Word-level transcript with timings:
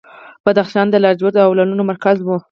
بدخشان 0.45 0.85
د 0.89 0.95
لاجوردو 1.03 1.43
او 1.45 1.51
لعلونو 1.57 1.83
مرکز 1.91 2.17
و 2.21 2.27